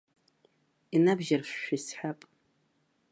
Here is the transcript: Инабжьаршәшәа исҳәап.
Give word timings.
Инабжьаршәшәа 0.95 1.75
исҳәап. 1.77 2.19